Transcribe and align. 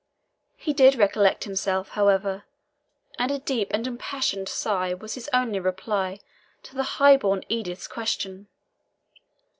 He 0.57 0.73
did 0.73 0.95
recollect 0.95 1.43
himself, 1.43 1.89
however, 1.89 2.45
and 3.19 3.29
a 3.29 3.37
deep 3.37 3.67
and 3.71 3.85
impassioned 3.85 4.49
sigh 4.49 4.95
was 4.95 5.13
his 5.13 5.29
only 5.31 5.59
reply 5.59 6.17
to 6.63 6.73
the 6.73 6.81
high 6.97 7.17
born 7.17 7.43
Edith's 7.49 7.87
question. 7.87 8.47